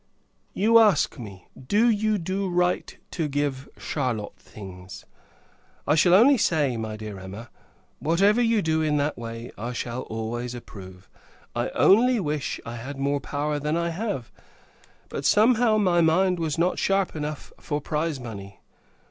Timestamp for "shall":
5.93-6.15, 9.73-10.01